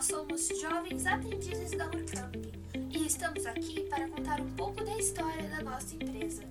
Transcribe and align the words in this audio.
Nós 0.00 0.06
somos 0.06 0.48
jovens 0.58 1.04
aprendizes 1.04 1.72
da 1.72 1.84
Urcamp 1.84 2.34
e 2.90 3.06
estamos 3.06 3.44
aqui 3.44 3.82
para 3.82 4.08
contar 4.08 4.40
um 4.40 4.48
pouco 4.52 4.82
da 4.82 4.96
história 4.96 5.46
da 5.50 5.62
nossa 5.62 5.94
empresa. 5.94 6.42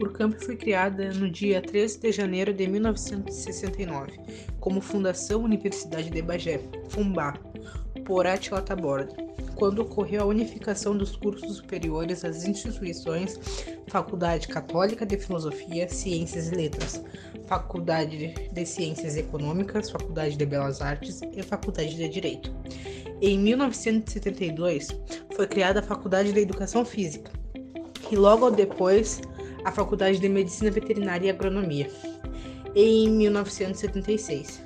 Urcamp 0.00 0.34
foi 0.42 0.56
criada 0.56 1.12
no 1.12 1.30
dia 1.30 1.60
13 1.60 2.00
de 2.00 2.12
janeiro 2.12 2.54
de 2.54 2.66
1969 2.68 4.18
como 4.58 4.80
Fundação 4.80 5.42
Universidade 5.42 6.08
de 6.08 6.22
Bagé, 6.22 6.58
FUMBA, 6.88 7.34
por 8.06 8.26
Attila 8.26 8.62
Taborda 8.62 9.25
quando 9.56 9.80
ocorreu 9.80 10.22
a 10.22 10.26
unificação 10.26 10.96
dos 10.96 11.16
cursos 11.16 11.56
superiores 11.56 12.24
às 12.24 12.44
instituições 12.44 13.40
Faculdade 13.88 14.46
Católica 14.48 15.04
de 15.04 15.16
Filosofia, 15.16 15.88
Ciências 15.88 16.48
e 16.48 16.54
Letras, 16.54 17.02
Faculdade 17.46 18.34
de 18.52 18.66
Ciências 18.66 19.16
Econômicas, 19.16 19.90
Faculdade 19.90 20.36
de 20.36 20.46
Belas 20.46 20.80
Artes 20.80 21.20
e 21.32 21.42
Faculdade 21.42 21.96
de 21.96 22.08
Direito. 22.08 22.54
Em 23.20 23.38
1972, 23.38 24.88
foi 25.34 25.46
criada 25.46 25.80
a 25.80 25.82
Faculdade 25.82 26.32
de 26.32 26.40
Educação 26.40 26.84
Física 26.84 27.32
e 28.10 28.16
logo 28.16 28.50
depois 28.50 29.20
a 29.64 29.72
Faculdade 29.72 30.18
de 30.18 30.28
Medicina 30.28 30.70
Veterinária 30.70 31.26
e 31.26 31.30
Agronomia. 31.30 31.90
Em 32.74 33.08
1976, 33.08 34.62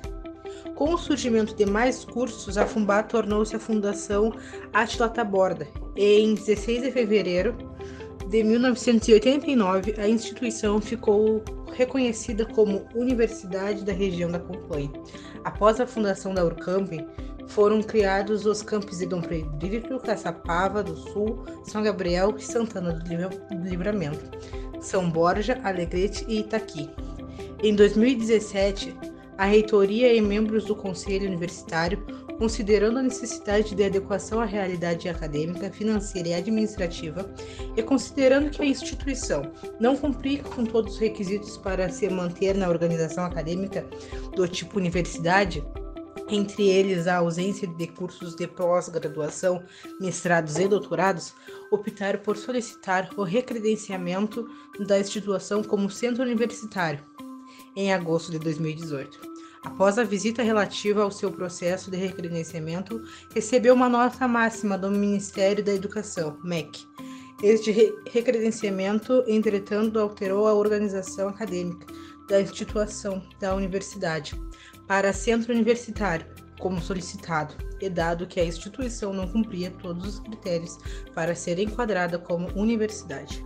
com 0.81 0.95
o 0.95 0.97
surgimento 0.97 1.53
de 1.53 1.63
mais 1.63 2.03
cursos, 2.03 2.57
a 2.57 2.65
FUMBA 2.65 3.03
tornou-se 3.03 3.55
a 3.55 3.59
Fundação 3.59 4.33
Atila 4.73 5.07
Taborda. 5.07 5.67
Em 5.95 6.33
16 6.33 6.81
de 6.81 6.91
fevereiro 6.91 7.55
de 8.27 8.43
1989, 8.43 9.93
a 9.99 10.09
instituição 10.09 10.81
ficou 10.81 11.43
reconhecida 11.71 12.47
como 12.47 12.87
Universidade 12.95 13.85
da 13.85 13.93
Região 13.93 14.31
da 14.31 14.39
Campanha. 14.39 14.91
Após 15.43 15.79
a 15.79 15.85
fundação 15.85 16.33
da 16.33 16.43
Urcamp, 16.43 16.91
foram 17.45 17.83
criados 17.83 18.47
os 18.47 18.63
campos 18.63 18.97
de 18.97 19.05
Dom 19.05 19.21
Pedro, 19.21 19.99
Caçapava 19.99 20.81
do 20.81 20.97
Sul, 20.97 21.45
São 21.63 21.83
Gabriel 21.83 22.33
e 22.35 22.41
Santana 22.41 22.93
do 22.93 23.69
Livramento, 23.69 24.31
São 24.79 25.11
Borja, 25.11 25.61
Alegrete 25.63 26.25
e 26.27 26.39
Itaqui. 26.39 26.89
Em 27.61 27.75
2017, 27.75 29.10
a 29.41 29.45
reitoria 29.45 30.13
e 30.13 30.21
membros 30.21 30.65
do 30.65 30.75
conselho 30.75 31.25
universitário, 31.25 32.05
considerando 32.37 32.99
a 32.99 33.01
necessidade 33.01 33.73
de 33.73 33.83
adequação 33.83 34.39
à 34.39 34.45
realidade 34.45 35.09
acadêmica, 35.09 35.71
financeira 35.71 36.27
e 36.27 36.33
administrativa, 36.35 37.27
e 37.75 37.81
considerando 37.81 38.51
que 38.51 38.61
a 38.61 38.65
instituição 38.65 39.51
não 39.79 39.97
cumprir 39.97 40.43
com 40.43 40.63
todos 40.63 40.93
os 40.93 40.99
requisitos 40.99 41.57
para 41.57 41.89
se 41.89 42.07
manter 42.07 42.53
na 42.53 42.69
organização 42.69 43.25
acadêmica 43.25 43.83
do 44.35 44.47
tipo 44.47 44.77
universidade, 44.77 45.65
entre 46.29 46.69
eles 46.69 47.07
a 47.07 47.15
ausência 47.15 47.67
de 47.67 47.87
cursos 47.87 48.35
de 48.35 48.45
pós-graduação, 48.45 49.63
mestrados 49.99 50.59
e 50.59 50.67
doutorados, 50.67 51.33
optaram 51.71 52.19
por 52.19 52.37
solicitar 52.37 53.09
o 53.17 53.23
recredenciamento 53.23 54.47
da 54.87 54.99
instituição 54.99 55.63
como 55.63 55.89
centro 55.89 56.21
universitário 56.21 57.03
em 57.75 57.93
agosto 57.93 58.31
de 58.31 58.39
2018 58.39 59.31
após 59.63 59.97
a 59.97 60.03
visita 60.03 60.41
relativa 60.41 61.03
ao 61.03 61.11
seu 61.11 61.31
processo 61.31 61.91
de 61.91 61.97
recredenciamento, 61.97 63.03
recebeu 63.33 63.73
uma 63.73 63.89
nota 63.89 64.27
máxima 64.27 64.77
do 64.77 64.89
Ministério 64.89 65.63
da 65.63 65.73
Educação, 65.73 66.37
MEC. 66.43 66.85
Este 67.43 67.71
recredenciamento, 68.11 69.23
entretanto, 69.27 69.99
alterou 69.99 70.47
a 70.47 70.53
organização 70.53 71.29
acadêmica 71.29 71.87
da 72.27 72.39
instituição 72.39 73.21
da 73.39 73.55
universidade 73.55 74.39
para 74.87 75.13
centro 75.13 75.53
universitário, 75.53 76.25
como 76.59 76.79
solicitado, 76.79 77.55
e 77.81 77.89
dado 77.89 78.27
que 78.27 78.39
a 78.39 78.45
instituição 78.45 79.11
não 79.11 79.27
cumpria 79.27 79.71
todos 79.71 80.07
os 80.07 80.19
critérios 80.19 80.77
para 81.15 81.33
ser 81.33 81.57
enquadrada 81.57 82.19
como 82.19 82.47
universidade. 82.53 83.43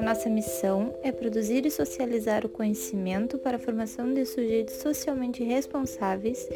Nossa 0.00 0.30
missão 0.30 0.94
é 1.02 1.12
produzir 1.12 1.66
e 1.66 1.70
socializar 1.70 2.46
o 2.46 2.48
conhecimento 2.48 3.36
para 3.36 3.56
a 3.56 3.60
formação 3.60 4.12
de 4.12 4.24
sujeitos 4.24 4.76
socialmente 4.76 5.44
responsáveis 5.44 6.48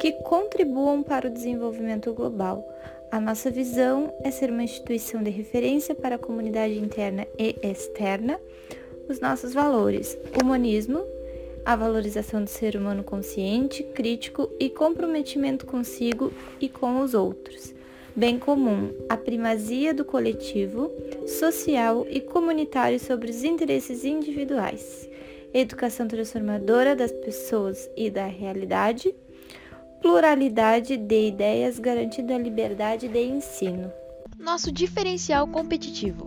que 0.00 0.12
contribuam 0.22 1.02
para 1.02 1.26
o 1.26 1.30
desenvolvimento 1.30 2.12
global. 2.12 2.62
A 3.10 3.18
nossa 3.18 3.50
visão 3.50 4.12
é 4.22 4.30
ser 4.30 4.50
uma 4.50 4.62
instituição 4.62 5.22
de 5.22 5.30
referência 5.30 5.94
para 5.94 6.16
a 6.16 6.18
comunidade 6.18 6.78
interna 6.78 7.26
e 7.38 7.56
externa. 7.62 8.38
Os 9.08 9.20
nossos 9.20 9.54
valores: 9.54 10.18
humanismo, 10.40 11.02
a 11.64 11.74
valorização 11.74 12.44
do 12.44 12.50
ser 12.50 12.76
humano 12.76 13.02
consciente, 13.02 13.82
crítico 13.82 14.50
e 14.60 14.68
comprometimento 14.68 15.64
consigo 15.64 16.30
e 16.60 16.68
com 16.68 17.00
os 17.00 17.14
outros 17.14 17.77
bem 18.18 18.36
comum, 18.36 18.92
a 19.08 19.16
primazia 19.16 19.94
do 19.94 20.04
coletivo, 20.04 20.90
social 21.38 22.04
e 22.10 22.20
comunitário 22.20 22.98
sobre 22.98 23.30
os 23.30 23.44
interesses 23.44 24.04
individuais, 24.04 25.08
educação 25.54 26.08
transformadora 26.08 26.96
das 26.96 27.12
pessoas 27.12 27.88
e 27.96 28.10
da 28.10 28.26
realidade, 28.26 29.14
pluralidade 30.02 30.96
de 30.96 31.28
ideias 31.28 31.78
garantida 31.78 32.34
a 32.34 32.38
liberdade 32.38 33.06
de 33.06 33.22
ensino. 33.22 33.92
Nosso 34.36 34.72
diferencial 34.72 35.46
competitivo. 35.46 36.26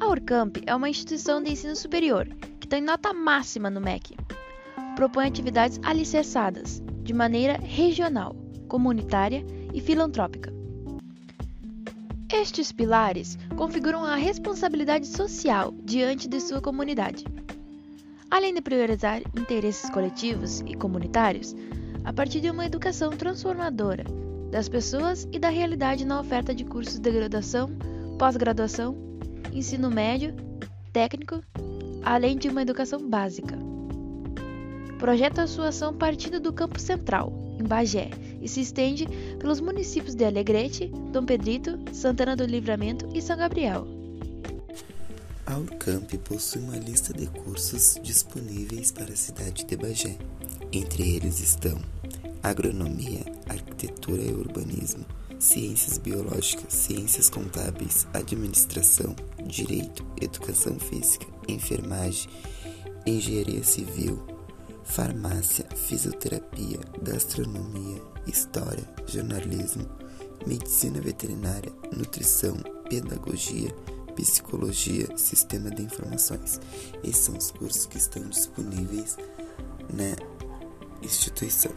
A 0.00 0.08
Urcamp 0.08 0.56
é 0.64 0.74
uma 0.74 0.88
instituição 0.88 1.42
de 1.42 1.52
ensino 1.52 1.76
superior 1.76 2.26
que 2.58 2.66
tem 2.66 2.80
nota 2.80 3.12
máxima 3.12 3.68
no 3.68 3.82
MEC. 3.82 4.16
Propõe 4.96 5.26
atividades 5.26 5.78
alicerçadas, 5.82 6.82
de 7.02 7.12
maneira 7.12 7.58
regional, 7.58 8.34
comunitária 8.66 9.44
e 9.74 9.80
filantrópica 9.80 10.57
estes 12.38 12.70
pilares 12.70 13.36
configuram 13.56 14.04
a 14.04 14.14
responsabilidade 14.14 15.08
social 15.08 15.74
diante 15.82 16.28
de 16.28 16.40
sua 16.40 16.60
comunidade. 16.60 17.24
Além 18.30 18.54
de 18.54 18.60
priorizar 18.60 19.20
interesses 19.36 19.90
coletivos 19.90 20.60
e 20.60 20.74
comunitários, 20.74 21.56
a 22.04 22.12
partir 22.12 22.40
de 22.40 22.48
uma 22.48 22.64
educação 22.64 23.10
transformadora 23.10 24.04
das 24.52 24.68
pessoas 24.68 25.26
e 25.32 25.38
da 25.38 25.48
realidade 25.48 26.04
na 26.04 26.20
oferta 26.20 26.54
de 26.54 26.64
cursos 26.64 27.00
de 27.00 27.10
graduação, 27.10 27.70
pós-graduação, 28.18 28.96
ensino 29.52 29.90
médio, 29.90 30.34
técnico, 30.92 31.42
além 32.04 32.38
de 32.38 32.48
uma 32.48 32.62
educação 32.62 33.00
básica. 33.08 33.58
Projeta 34.98 35.46
sua 35.46 35.68
ação 35.68 35.92
partindo 35.92 36.38
do 36.38 36.52
Campo 36.52 36.80
Central, 36.80 37.32
em 37.58 37.64
Bagé, 37.64 38.10
e 38.40 38.48
se 38.48 38.60
estende 38.60 39.06
pelos 39.38 39.60
municípios 39.60 40.14
de 40.14 40.24
Alegrete, 40.24 40.90
Dom 41.12 41.24
Pedrito, 41.24 41.78
Santana 41.92 42.36
do 42.36 42.44
Livramento 42.44 43.08
e 43.14 43.20
São 43.20 43.36
Gabriel. 43.36 43.86
A 45.46 45.56
Urcamp 45.56 46.12
possui 46.24 46.60
uma 46.60 46.76
lista 46.76 47.12
de 47.14 47.26
cursos 47.26 47.98
disponíveis 48.02 48.92
para 48.92 49.12
a 49.12 49.16
cidade 49.16 49.64
de 49.64 49.76
Bagé. 49.76 50.16
Entre 50.70 51.16
eles 51.16 51.40
estão 51.40 51.78
Agronomia, 52.42 53.24
Arquitetura 53.48 54.22
e 54.22 54.32
Urbanismo, 54.32 55.06
Ciências 55.38 55.96
Biológicas, 55.96 56.72
Ciências 56.72 57.30
Contábeis, 57.30 58.06
Administração, 58.12 59.16
Direito, 59.46 60.04
Educação 60.20 60.78
Física, 60.78 61.26
Enfermagem, 61.48 62.28
Engenharia 63.06 63.64
Civil, 63.64 64.20
farmácia, 64.88 65.66
fisioterapia, 65.76 66.80
gastronomia, 67.02 68.02
história, 68.26 68.88
jornalismo, 69.06 69.86
medicina 70.46 71.00
veterinária, 71.00 71.70
nutrição, 71.96 72.56
pedagogia, 72.88 73.70
psicologia, 74.16 75.06
sistema 75.16 75.70
de 75.70 75.82
informações. 75.82 76.60
Esses 77.04 77.24
são 77.24 77.36
os 77.36 77.50
cursos 77.50 77.86
que 77.86 77.98
estão 77.98 78.28
disponíveis 78.28 79.16
na 79.92 80.16
instituição. 81.02 81.72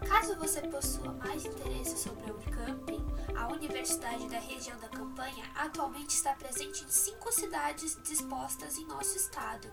Caso 0.09 0.37
você 0.37 0.61
possua 0.62 1.12
mais 1.12 1.45
interesse 1.45 1.97
sobre 1.97 2.31
a 2.31 2.35
Unicamp, 2.35 2.93
a 3.37 3.49
Universidade 3.49 4.29
da 4.29 4.39
Região 4.39 4.79
da 4.79 4.89
Campanha 4.89 5.45
atualmente 5.55 6.11
está 6.11 6.33
presente 6.35 6.85
em 6.85 6.89
cinco 6.89 7.33
cidades 7.33 7.99
dispostas 8.03 8.77
em 8.79 8.87
nosso 8.87 9.17
estado. 9.17 9.71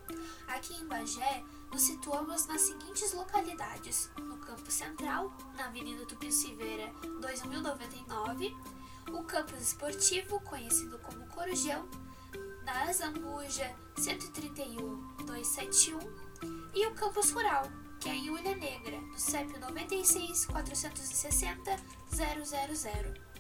Aqui 0.48 0.74
em 0.74 0.88
Bagé, 0.88 1.44
nos 1.72 1.82
situamos 1.82 2.48
nas 2.48 2.62
seguintes 2.62 3.14
localidades: 3.14 4.10
no 4.18 4.38
campus 4.38 4.74
central, 4.74 5.34
na 5.56 5.66
Avenida 5.66 6.06
Tupi 6.06 6.32
Silveira 6.32 6.92
2099, 7.22 8.56
o 9.12 9.24
campus 9.24 9.62
esportivo, 9.62 10.40
conhecido 10.42 10.98
como 11.00 11.28
Corujão, 11.28 11.88
na 12.64 12.92
Zambuja 12.94 13.76
131 13.98 15.16
271, 15.26 16.00
e 16.74 16.86
o 16.88 16.94
campus 16.96 17.32
rural, 17.32 17.70
que 18.02 18.10
é 18.10 18.16
Ilha 18.16 18.56
Negra, 18.56 19.00
no 19.00 19.20
CEP 19.20 19.60
96 19.60 20.48
460 20.48 21.76
000. 22.10 23.31